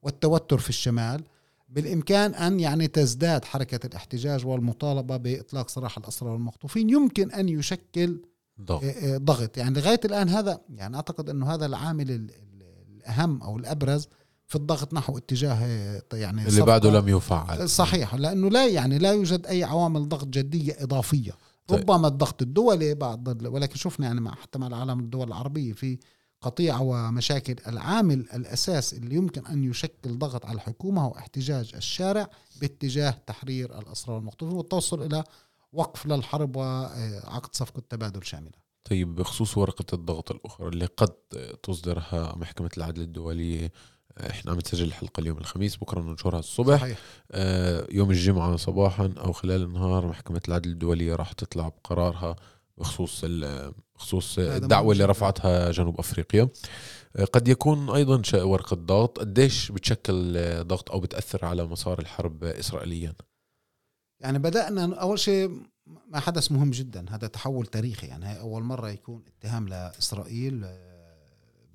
[0.01, 1.23] والتوتر في الشمال
[1.69, 8.21] بالإمكان أن يعني تزداد حركة الاحتجاج والمطالبة بإطلاق سراح الأسرى والمخطوفين يمكن أن يشكل
[8.61, 9.57] ضغط, آه، آه، ضغط.
[9.57, 12.29] يعني لغاية الآن هذا يعني أعتقد أنه هذا العامل
[12.97, 14.07] الأهم أو الأبرز
[14.47, 15.65] في الضغط نحو اتجاه
[16.13, 17.69] يعني اللي بعده لم يفعل.
[17.69, 18.15] صحيح.
[18.15, 21.31] لأنه لا يعني لا يوجد أي عوامل ضغط جدية إضافية.
[21.69, 21.79] طيب.
[21.91, 25.99] ربما الضغط الدولي بعض ولكن شفنا يعني مع حتى مع العالم الدول العربية في
[26.41, 32.29] قطيعة ومشاكل العامل الأساس اللي يمكن أن يشكل ضغط على الحكومة هو احتجاج الشارع
[32.61, 35.23] باتجاه تحرير الأسرى والمخطوفين والتوصل إلى
[35.73, 38.51] وقف للحرب وعقد صفقة تبادل شاملة
[38.83, 41.13] طيب بخصوص ورقة الضغط الأخرى اللي قد
[41.63, 43.71] تصدرها محكمة العدل الدولية
[44.29, 46.79] إحنا عم نسجل الحلقة اليوم الخميس بكرة ننشرها الصبح.
[46.79, 46.97] صحيح.
[47.31, 52.35] آه يوم الجمعة صباحا أو خلال النهار محكمة العدل الدولية راح تطلع بقرارها
[52.77, 53.25] بخصوص
[53.95, 56.49] بخصوص الدعوة اللي رفعتها جنوب أفريقيا.
[57.15, 59.19] آه قد يكون أيضا ورقة ضغط.
[59.19, 63.15] قديش بتشكل ضغط أو بتأثر على مسار الحرب إسرائيليا؟
[64.21, 65.61] يعني بدأنا أول شيء
[66.07, 68.07] ما حدث مهم جدا هذا تحول تاريخي.
[68.07, 70.98] يعني هي أول مرة يكون اتهام لإسرائيل آه،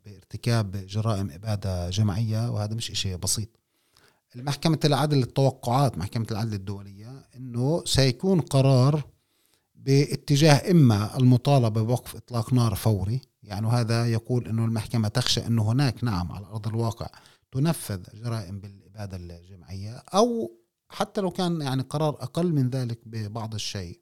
[0.05, 3.49] بارتكاب جرائم إبادة جماعية وهذا مش إشي بسيط.
[4.37, 9.05] المحكمة العدل التوقعات محكمة العدل الدولية أنه سيكون قرار
[9.75, 16.05] باتجاه إما المطالبة بوقف إطلاق نار فوري يعني هذا يقول أنه المحكمة تخشى أنه هناك
[16.05, 17.07] نعم على أرض الواقع
[17.53, 20.53] تنفذ جرائم بالإبادة الجماعية أو
[20.89, 24.01] حتى لو كان يعني قرار أقل من ذلك ببعض الشيء.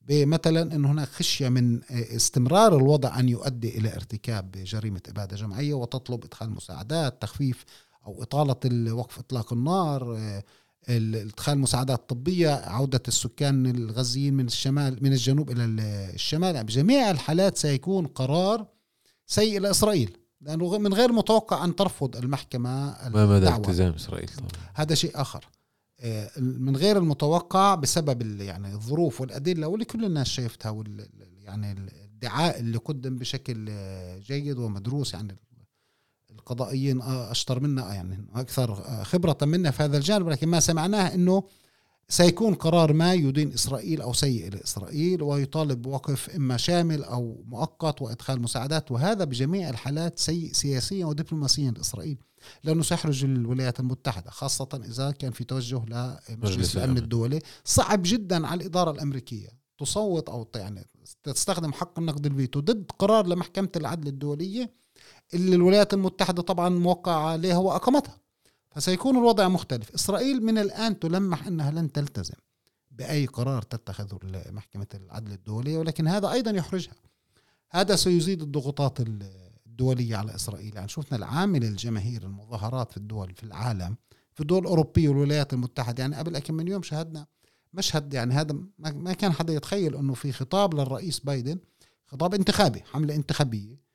[0.00, 6.24] بمثلا أن هناك خشية من استمرار الوضع أن يؤدي إلى ارتكاب جريمة إبادة جماعية وتطلب
[6.24, 7.64] إدخال مساعدات تخفيف
[8.06, 10.18] أو إطالة وقف إطلاق النار
[10.88, 15.64] إدخال مساعدات طبية عودة السكان الغزيين من الشمال من الجنوب إلى
[16.14, 16.54] الشمال.
[16.54, 18.66] يعني بجميع الحالات سيكون قرار
[19.26, 24.48] سيء لاسرائيل لأنه من غير متوقع أن ترفض المحكمة ما مدى التزام إسرائيل؟ طبعا.
[24.74, 25.44] هذا شيء آخر.
[25.44, 25.59] آه،
[26.38, 31.08] من غير المتوقع بسبب يعني الظروف والأدلة واللي كل الناس شايفتها وال
[31.44, 33.70] يعني الادعاء اللي قدم بشكل
[34.20, 35.36] جيد ومدروس يعني
[36.30, 40.28] القضائيين أشطر منا يعني أكثر خبرة منا في هذا الجانب.
[40.28, 41.42] لكن ما سمعناه إنه
[42.08, 48.42] سيكون قرار ما يدين إسرائيل أو سيء لإسرائيل ويطالب بوقف إما شامل أو مؤقت وإدخال
[48.42, 52.18] مساعدات وهذا بجميع الحالات سيء سياسيا ودبلوماسيا لإسرائيل.
[52.64, 55.84] لأنه سيحرج الولايات المتحدة خاصة إذا كان في توجه
[56.28, 57.38] لمجلس الأمن الدولي.
[57.64, 59.48] صعب جدا على الإدارة الأمريكية
[59.78, 60.86] تصوت أو يعني
[61.22, 64.74] تستخدم حق النقد الفيتو ضد قرار لمحكمة العدل الدولية
[65.34, 68.20] اللي الولايات المتحدة طبعا موقعة عليها وأقامتها.
[68.70, 69.90] فسيكون الوضع مختلف.
[69.90, 72.34] إسرائيل من الآن تلمح أنها لن تلتزم
[72.90, 74.18] بأي قرار تتخذه
[74.50, 76.94] محكمة العدل الدولية ولكن هذا أيضا يحرجها.
[77.70, 79.00] هذا سيزيد الضغوطات
[79.80, 80.74] الدولية على إسرائيل.
[80.74, 83.96] يعني شفنا العامل الجماهير المظاهرات في الدول في العالم
[84.34, 86.02] في الدول الأوروبية والولايات المتحدة.
[86.02, 87.26] يعني قبل كم من يوم شهدنا
[87.72, 91.58] مشهد يعني هذا ما كان حدا يتخيل أنه في خطاب للرئيس بايدن
[92.06, 93.89] خطاب انتخابي حملة انتخابية.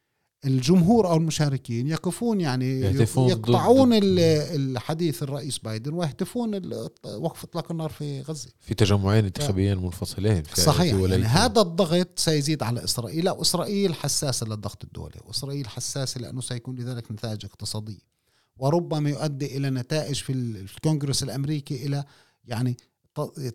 [0.45, 2.81] الجمهور أو المشاركين يقفون يعني
[3.17, 6.61] يقطعون الحديث الرئيس بايدن ويهتفون
[7.05, 8.49] وقف إطلاق النار في غزة.
[8.59, 14.83] في تجمعين انتخابيين منفصلين في صحيح يعني هذا الضغط سيزيد على إسرائيل واسرائيل حساسة للضغط
[14.83, 18.15] الدولي وإسرائيل حساسة لأنه سيكون لذلك نتائج اقتصادية
[18.57, 22.03] وربما يؤدي إلى نتائج في الكونغرس الأمريكي إلى
[22.45, 22.77] يعني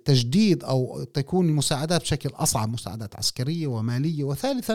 [0.04, 4.74] تجديد أو تكون المساعدات بشكل أصعب مساعدات عسكرية ومالية وثالثا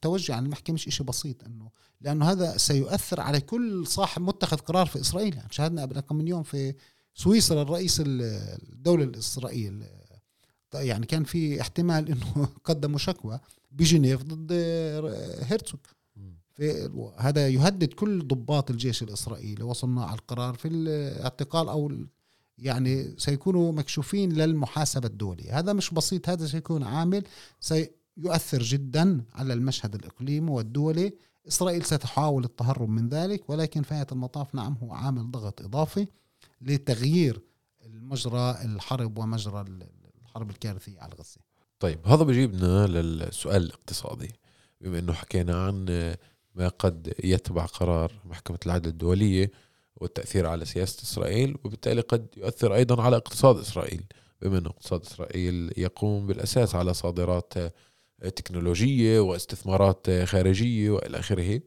[0.00, 4.86] التوجه عن المحكمة مش إشي بسيط إنه لأنه هذا سيؤثر على كل صاحب متخذ قرار
[4.86, 5.36] في إسرائيل.
[5.36, 6.74] يعني شاهدنا قبل كم من يوم في
[7.14, 9.84] سويسرا الرئيس الدولة الإسرائيل
[10.74, 13.40] يعني كان في احتمال إنه قدموا شكوى
[13.72, 14.52] بجنيف ضد
[15.42, 15.80] هرتسوك
[17.16, 21.92] هذا يهدد كل ضباط الجيش الإسرائيلي وصلنا على القرار في الاعتقال أو
[22.58, 25.58] يعني سيكونوا مكشوفين للمحاسبة الدولية.
[25.58, 27.24] هذا مش بسيط هذا سيكون عامل
[27.60, 27.90] سي
[28.24, 31.12] يؤثر جدا على المشهد الإقليمي والدولي.
[31.48, 36.06] إسرائيل ستحاول التهرب من ذلك ولكن في نهاية المطاف نعم هو عامل ضغط إضافي
[36.60, 37.40] لتغيير
[37.86, 39.64] مجرى الحرب ومجرى
[40.24, 41.40] الحرب الكارثية على غزة.
[41.78, 44.32] طيب هذا بجيبنا للسؤال الاقتصادي.
[44.80, 45.84] بما أنه حكينا عن
[46.54, 49.50] ما قد يتبع قرار محكمة العدل الدولية
[49.96, 54.04] والتأثير على سياسة إسرائيل وبالتالي قد يؤثر أيضا على اقتصاد إسرائيل.
[54.42, 57.52] بما أن اقتصاد إسرائيل يقوم بالأساس على صادرات
[58.20, 61.60] تكنولوجية واستثمارات خارجية وإلى آخره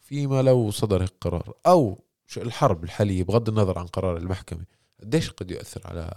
[0.00, 2.04] فيما لو صدر القرار أو
[2.36, 4.64] الحرب الحالية بغض النظر عن قرار المحكمة
[5.00, 6.14] قديش قد يؤثر على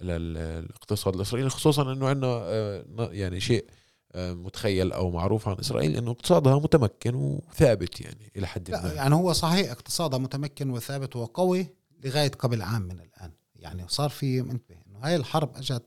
[0.00, 3.66] الاقتصاد الإسرائيلي؟ خصوصا أنه عندنا آه، يعني شيء
[4.12, 8.92] آه، متخيل أو معروف عن إسرائيل إنه اقتصادها متمكن وثابت يعني إلى حد ما.
[8.92, 11.66] يعني هو صحيح اقتصادها متمكن وثابت وقوي
[12.04, 13.32] لغاية قبل عام من الآن.
[13.56, 15.86] يعني صار في انتبه إنه هاي الحرب أجت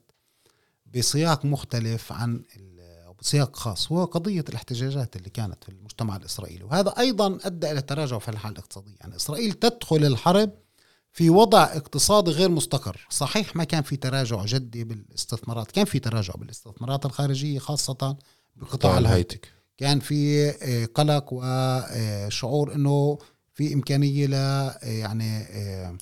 [0.85, 2.43] بسياق مختلف عن
[3.21, 6.63] سياق خاص هو قضية الاحتجاجات اللي كانت في المجتمع الإسرائيلي.
[6.63, 8.95] وهذا أيضا أدى إلى تراجع في الحالة الاقتصادية.
[9.01, 10.51] يعني إسرائيل تدخل الحرب
[11.11, 13.07] في وضع اقتصادي غير مستقر.
[13.09, 18.17] صحيح ما كان في تراجع جدي بالاستثمارات كان في تراجع بالاستثمارات الخارجية خاصة
[18.55, 23.17] بقطاع الهايتك كان في آه، قلق وشعور إنه
[23.53, 25.97] في إمكانية ل آه، يعني آه،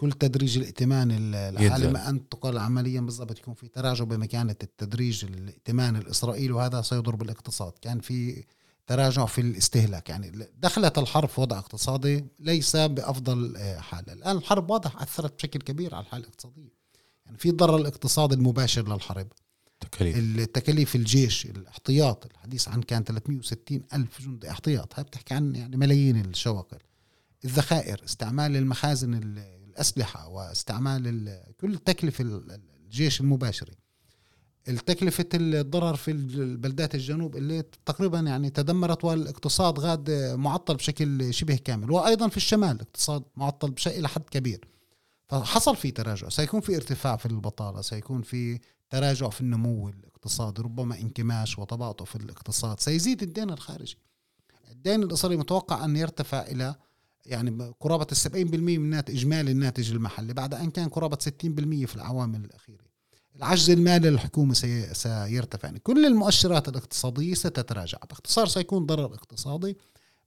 [0.00, 5.96] كل تدريج الائتمان العالي ما أن تقال عمليا بالضبط يكون في تراجع بمكانة التدريج الائتمان
[5.96, 7.72] الإسرائيلي وهذا سيضر بالاقتصاد.
[7.82, 8.44] كان في
[8.86, 10.08] تراجع في الاستهلاك.
[10.08, 14.10] يعني دخلت الحرب في وضع اقتصادي ليس بأفضل آه، حال.
[14.10, 16.72] الآن الحرب واضح أثرت بشكل كبير على الحالة الاقتصادية.
[17.26, 19.28] يعني في ضرر الاقتصادي المباشر للحرب.
[19.80, 20.16] تكاليف.
[20.16, 24.94] التكاليف الجيش الاحتياط الحديث عن كان 360 ألف جندي احتياط.
[24.94, 26.78] هاي بتحكي عن يعني ملايين الشواكل.
[27.44, 29.14] الذخائر استعمال المخازن
[29.70, 32.24] الأسلحة واستعمال كل تكلفة
[32.84, 33.72] الجيش المباشرة.
[34.68, 41.90] التكلفة الضرر في البلدات الجنوب اللي تقريبا يعني تدمرت والاقتصاد غاد معطل بشكل شبه كامل.
[41.90, 44.68] وأيضا في الشمال الاقتصاد معطل إلى حد كبير.
[45.28, 46.28] فحصل في تراجع.
[46.28, 52.16] سيكون في ارتفاع في البطالة سيكون في تراجع في النمو الاقتصادي ربما انكماش وتباطؤ في
[52.16, 52.80] الاقتصاد.
[52.80, 53.96] سيزيد الدين الخارجي.
[54.70, 56.74] الدين الإسرائيلي متوقع أن يرتفع إلى
[57.26, 61.96] يعني قرابة السبعين بالمئة من إجمالي الناتج المحلي بعد أن كان قرابة ستين بالمئة في
[61.96, 62.84] العوامل الأخيرة.
[63.36, 64.54] العجز المالي للحكومة
[64.92, 65.68] سيرتفع.
[65.68, 67.98] يعني كل المؤشرات الاقتصادية ستتراجع.
[68.08, 69.76] باختصار سيكون ضرر اقتصادي.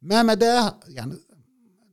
[0.01, 1.17] ما مداه يعني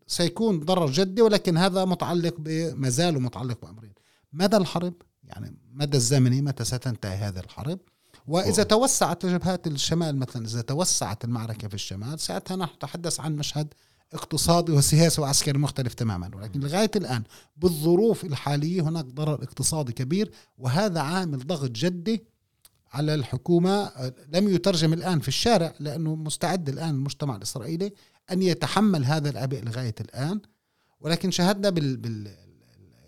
[0.07, 3.93] سيكون ضرر جدي ولكن هذا متعلق بما زال متعلق بأمرين.
[4.33, 7.79] مدى الحرب؟ يعني مدى الزمني؟ متى ستنتهي هذه الحرب؟
[8.27, 13.75] وإذا توسعت جبهات الشمال مثلا إذا توسعت المعركة في الشمال ساعتها نحن نتحدث عن مشهد
[14.13, 17.23] اقتصادي وسياسي وعسكري مختلف تماما ولكن لغاية الآن
[17.57, 22.25] بالظروف الحالية هناك ضرر اقتصادي كبير وهذا عامل ضغط جدي
[22.93, 23.93] على الحكومة
[24.29, 27.93] لم يترجم الآن في الشارع لأنه مستعد الآن المجتمع الإسرائيلي
[28.33, 30.41] أن يتحمل هذا العبء لغاية الآن.
[31.01, 32.37] ولكن شاهدنا بال, بال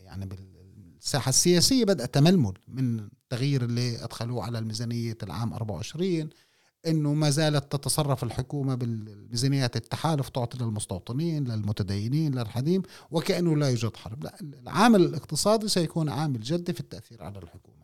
[0.04, 6.28] يعني بالساحة السياسية بدأ تململ من التغيير اللي أدخلوه على الميزانية العام 24
[6.86, 14.24] إنه ما زالت تتصرف الحكومة بالميزانيات التحالف تعطي للمستوطنين للمتدينين للحديم وكأنه لا يوجد حرب.
[14.24, 17.82] لا العامل الاقتصادي سيكون عامل جدي في التأثير على الحكومة.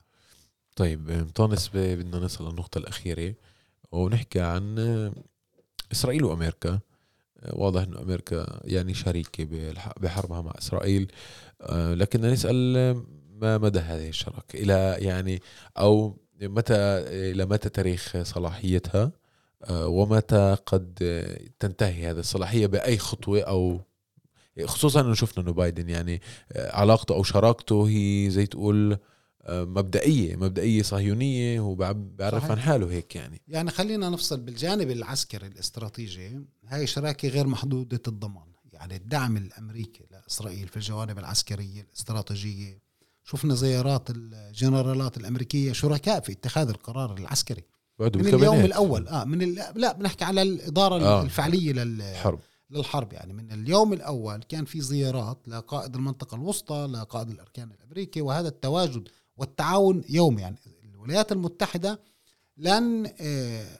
[0.76, 3.34] طيب مطانس بدنا نصل للنقطة الأخيرة
[3.92, 4.78] ونحكي عن
[5.92, 6.80] إسرائيل وأمريكا.
[7.52, 11.12] واضح إنه أمريكا يعني شريكة بحربها مع إسرائيل.
[11.70, 12.74] لكن نسأل
[13.40, 15.42] ما مدى هذه الشراكة؟ إلى يعني
[15.78, 19.12] أو متى إلى متى تاريخ صلاحيتها؟
[19.64, 20.94] آه، ومتى قد
[21.58, 23.80] تنتهي هذه الصلاحية بأي خطوة؟ أو
[24.64, 26.22] خصوصا إنه شفنا إنه بايدن يعني
[26.52, 28.98] آه، علاقته أو شراكته هي زي تقول
[29.42, 33.42] آه، مبدئية مبدئية صهيونية هو بيعرف عن حاله هيك يعني.
[33.48, 36.40] يعني خلينا نفصل بالجانب العسكري الاستراتيجي.
[36.66, 38.48] هاي شراكة غير محدودة الضمان.
[38.72, 42.78] يعني الدعم الأمريكي لإسرائيل في الجوانب العسكرية الاستراتيجية
[43.30, 47.64] شفنا زيارات الجنرالات الأمريكية شركاء في اتخاذ القرار العسكري.
[48.00, 49.08] من اليوم الأول.
[49.08, 51.22] آه من لا بنحكي على الإدارة آه.
[51.22, 53.32] الفعلية للحرب للحرب يعني.
[53.32, 60.04] من اليوم الأول كان في زيارات لقائد المنطقة الوسطى لقائد الأركان الامريكي وهذا التواجد والتعاون
[60.08, 60.56] يومي يعني.
[60.84, 62.00] الولايات المتحدة
[62.56, 63.78] لن آه،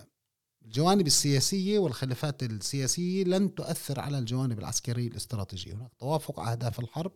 [0.65, 5.75] الجوانب السياسية والخلافات السياسية لن تؤثر على الجوانب العسكرية الاستراتيجية.
[5.75, 7.13] هناك توافق على أهداف الحرب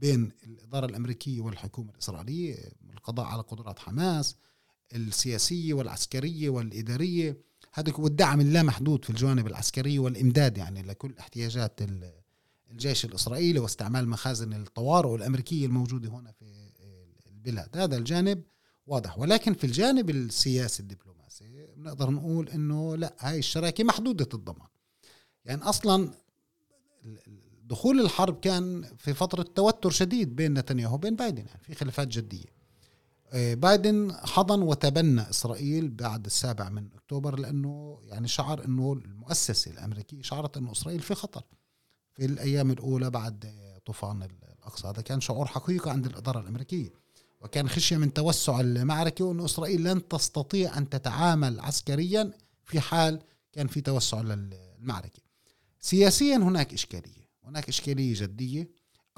[0.00, 4.36] بين الإدارة الأمريكية والحكومة الإسرائيلية القضاء على قدرات حماس
[4.94, 7.48] السياسية والعسكرية والإدارية.
[7.72, 11.80] هذا والدعم اللامحدود في الجوانب العسكرية والإمداد يعني لكل احتياجات
[12.70, 16.44] الجيش الإسرائيلي واستعمال مخازن الطوارئ الأمريكية الموجودة هنا في
[17.26, 17.76] البلاد.
[17.76, 18.42] هذا الجانب
[18.86, 19.18] واضح.
[19.18, 24.68] ولكن في الجانب السياسي الدبلوماسي بنقدر نقول إنه لا هاي الشراكة محدودة الضمان.
[25.44, 26.14] يعني أصلا
[27.68, 32.58] دخول الحرب كان في فترة توتر شديد بين نتنياهو وبين بايدن يعني في خلافات جدية.
[33.32, 40.22] آه، بايدن حضن وتبنى إسرائيل بعد السابع من أكتوبر لأنه يعني شعر أنه المؤسسة الأمريكية
[40.22, 41.42] شعرت أنه إسرائيل في خطر.
[42.14, 43.52] في الأيام الأولى بعد
[43.86, 44.28] طوفان
[44.58, 44.88] الأقصى.
[44.88, 46.92] هذا كان شعور حقيقي عند الإدارة الأمريكية.
[47.40, 52.32] وكان خشية من توسع المعركة وأن إسرائيل لن تستطيع أن تتعامل عسكريا
[52.64, 55.22] في حال كان في توسع للمعركة.
[55.80, 57.17] سياسيا هناك إشكالية.
[57.48, 58.68] هناك إشكالية جدية.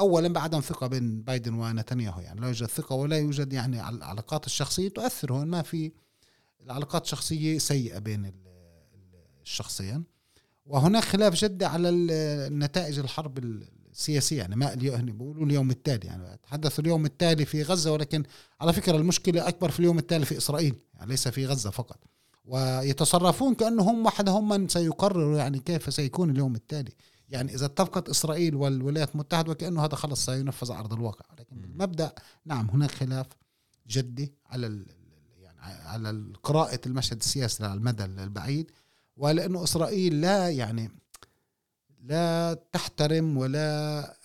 [0.00, 4.88] أولا بعدم ثقة بين بايدن ونتنياهو يعني لا يوجد ثقة ولا يوجد يعني العلاقات الشخصية
[4.88, 5.92] تؤثر هون ما في
[6.60, 8.32] العلاقات الشخصية سيئة بين
[9.42, 10.04] الشخصين.
[10.66, 17.04] وهناك خلاف جدي على النتائج الحرب السياسية يعني ما بيقولوا اليوم التالي يعني تحدثوا اليوم
[17.06, 18.22] التالي في غزة ولكن
[18.60, 21.98] على فكرة المشكلة أكبر في اليوم التالي في إسرائيل يعني ليس في غزة فقط.
[22.44, 26.92] ويتصرفون كأنهم وحدهم من سيقرروا يعني كيف سيكون اليوم التالي.
[27.30, 31.34] يعني إذا اتفقت إسرائيل والولايات المتحدة وكأنه هذا خلص سينفذ على أرض الواقع.
[31.38, 32.12] لكن بالمبدأ
[32.44, 33.26] نعم هناك خلاف
[33.86, 34.84] جدي على
[35.38, 38.70] يعني على قراءة المشهد السياسي على المدى البعيد
[39.16, 40.90] ولأنه إسرائيل لا يعني
[42.02, 44.16] لا تحترم ولا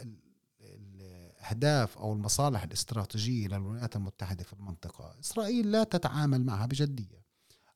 [0.62, 7.25] الأهداف أو المصالح الاستراتيجية للولايات المتحدة في المنطقة، إسرائيل لا تتعامل معها بجدية.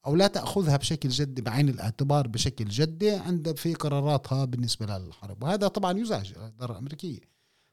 [0.05, 5.43] أو لا تأخذها بشكل جدي بعين الاعتبار بشكل جدي عند في قراراتها بالنسبة للحرب.
[5.43, 7.19] وهذا طبعا يزعج الإدارة الأمريكية.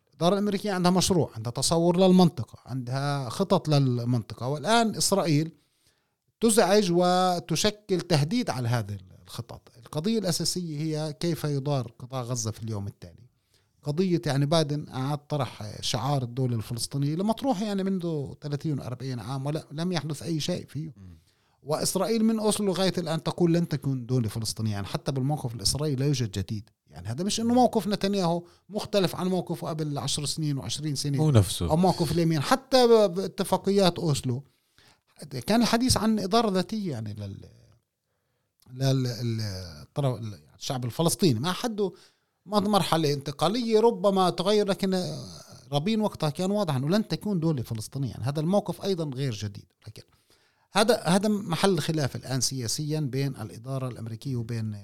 [0.09, 4.49] الإدارة الأمريكية عندها مشروع عندها تصور للمنطقة عندها خطط للمنطقة.
[4.49, 5.53] والآن إسرائيل
[6.41, 9.69] تزعج وتشكل تهديد على هذه الخطط.
[9.79, 13.27] القضية الأساسية هي كيف يدار قطاع غزة في اليوم التالي.
[13.83, 19.67] قضية يعني بايدن أعاد طرح شعار الدولة الفلسطينية لمطروح يعني منذ 30 40 عام ولا
[19.73, 20.93] لم يحدث أي شيء فيه.
[21.67, 26.07] وإسرائيل من أوسلو لغاية الآن تقول لن تكون دولة فلسطينية يعني حتى بالموقف الإسرائيلي لا
[26.07, 26.71] يوجد جديد.
[26.91, 31.31] يعني هذا مش إنه موقف نتنياهو مختلف عن موقفه قبل 10 سنين و20 سنة هو
[31.31, 31.71] نفسه.
[31.71, 32.41] أو موقف اليمين.
[32.41, 34.43] حتى باتفاقيات أوسلو
[35.47, 37.39] كان الحديث عن إدارة ذاتية يعني لل
[38.73, 40.21] للطرف
[40.59, 41.41] الشعب الفلسطيني.
[41.41, 41.93] ما حده
[42.47, 45.15] مرحلة انتقالية ربما تغير لكن
[45.73, 48.11] رابين وقتها كان واضح إنه لن تكون دولة فلسطينية.
[48.11, 49.67] يعني هذا الموقف أيضا غير جديد.
[49.87, 50.03] لكن
[50.77, 54.77] هذا هذا محل خلاف الآن سياسيا بين الإدارة الأمريكية وبين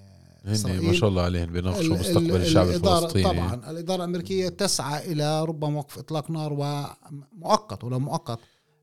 [0.46, 3.24] إسرائيل ما شاء الله عليهم بيناقشوا مستقبل الشعب الفلسطيني.
[3.24, 8.38] طبعا الإدارة الأمريكية تسعى إلى ربما وقف إطلاق نار ومؤقت ولا مؤقت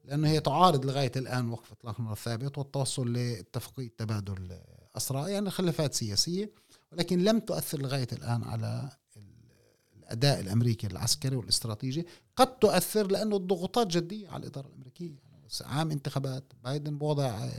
[0.06, 4.60] لأنه هي تعارض لغاية الآن وقف إطلاق نار ثابت والتوصل لاتفاقية تبادل
[4.98, 6.52] اسرى يعني خلافات سياسية
[6.92, 8.90] ولكن لم تؤثر لغاية الآن على
[9.98, 12.06] الأداء الأمريكي العسكري والإستراتيجي.
[12.36, 15.29] قد تؤثر لأنه الضغوطات جدية على الإدارة الأمريكية.
[15.66, 16.54] عام انتخابات.
[16.64, 17.50] بايدن بوضع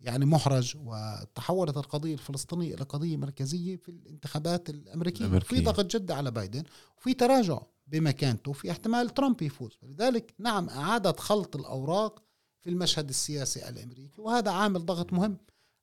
[0.00, 5.48] يعني محرج وتحولت القضية الفلسطينية إلى قضية مركزية في الانتخابات الأمريكية, الأمريكية.
[5.48, 6.62] في ضغط جدة على بايدن
[6.98, 9.78] وفي تراجع بمكانته في احتمال ترامب يفوز.
[9.82, 12.22] لذلك نعم أعادت خلط الأوراق
[12.60, 15.36] في المشهد السياسي الأمريكي وهذا عامل ضغط مهم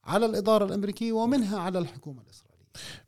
[0.04, 2.55] على الإدارة الأمريكية ومنها على الحكومة الإسرائيلية.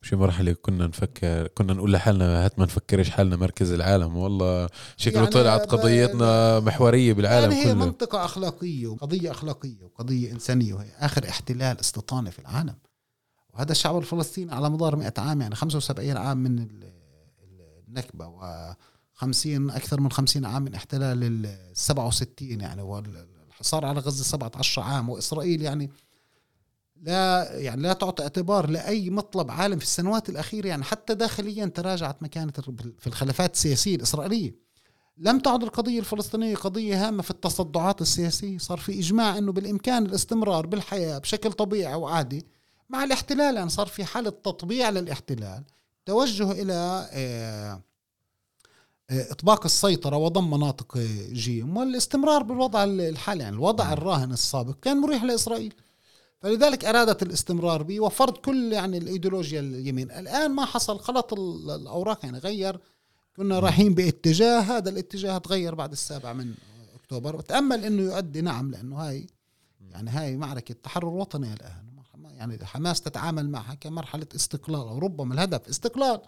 [0.01, 5.19] بشي مرحلة كنا نفكر كنا نقول لحالنا هات ما نفكرش حالنا مركز العالم والله شكله
[5.19, 7.85] يعني طلعت قضيتنا محورية بالعالم يعني هي كله.
[7.85, 12.75] منطقة أخلاقية وقضية أخلاقية وقضية إنسانية وهي آخر احتلال استيطاني في العالم
[13.53, 16.67] وهذا الشعب الفلسطيني على مدار 100 عام يعني 75 عام من
[17.87, 18.73] النكبة و
[19.13, 25.09] 50 أكثر من 50 عام من احتلال ال 67 يعني والحصار على غزة 17 عام
[25.09, 25.91] وإسرائيل يعني
[27.01, 32.23] لا يعني لا تعطي اعتبار لأي مطلب عالم في السنوات الأخيرة يعني حتى داخليا تراجعت
[32.23, 32.51] مكانة
[32.99, 34.55] في الخلافات السياسية الإسرائيلية.
[35.17, 38.57] لم تعد القضية الفلسطينية قضية هامة في التصدعات السياسية.
[38.57, 42.45] صار في إجماع إنه بالإمكان الاستمرار بالحياة بشكل طبيعي وعادي
[42.89, 45.63] مع الاحتلال يعني صار في حالة تطبيع للاحتلال
[46.05, 47.81] توجه إلى آه،
[49.09, 50.97] آه، إطباق السيطرة وضم مناطق
[51.31, 55.73] جيم والاستمرار بالوضع الحالي يعني الوضع الراهن السابق كان مريح لإسرائيل.
[56.39, 60.11] فلذلك ارادت الاستمرار به وفرض كل يعني الإيديولوجيا اليمين.
[60.11, 62.79] الآن ما حصل خلط الأوراق يعني غير.
[63.35, 66.53] كنا رايحين باتجاه هذا الاتجاه تغير بعد السابع من
[66.95, 67.35] أكتوبر.
[67.35, 69.27] وتامل إنه يؤدي نعم لأنه هاي
[69.91, 71.87] يعني هاي معركة تحرر وطني الآن.
[72.23, 76.21] يعني حماس تتعامل معها كمرحلة استقلال أو ربما الهدف استقلال.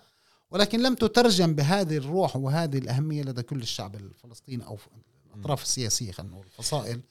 [0.51, 4.77] ولكن لم تترجم بهذه الروح وهذه الأهمية لدى كل الشعب الفلسطيني أو
[5.35, 7.01] الأطراف السياسية خلينا نقول الفصائل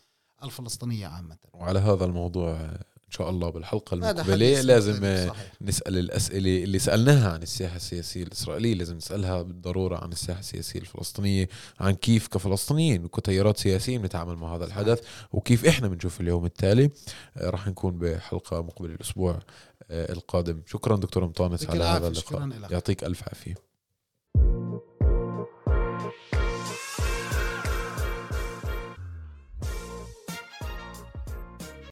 [0.43, 1.37] الفلسطينية عامة.
[1.55, 2.71] وعلى هذا الموضوع
[3.09, 5.27] إن شاء الله بالحلقة المقبلة لازم
[5.61, 11.49] نسأل الأسئلة اللي سألناها عن الساحه السياسية الإسرائيلية لازم نسألها بالضرورة عن الساحه السياسية الفلسطينية
[11.81, 15.01] عن كيف كفلسطينيين وكتيارات سياسيه بنتعامل مع هذا الحدث
[15.33, 16.91] وكيف إحنا بنشوف اليوم التالي.
[17.37, 19.39] آه، راح نكون بحلقة مقبلة الأسبوع
[19.91, 20.63] آه، القادم.
[20.67, 22.51] شكرا دكتور مطانس على هذا اللقاء.
[22.71, 23.68] يعطيك ألف عافية.